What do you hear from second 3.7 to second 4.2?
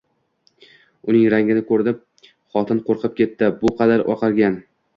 qadar